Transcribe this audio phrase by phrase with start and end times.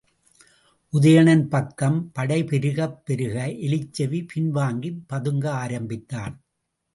[0.93, 6.35] உதயணன் பக்கம் படை பெருகப் பெருக எலிச்செவி, பின்வாங்கிப் பதுங்க ஆரம்பித்தான்.